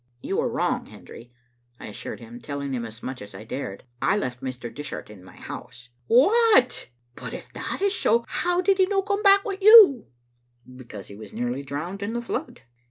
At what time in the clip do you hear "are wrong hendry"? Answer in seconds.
0.41-1.31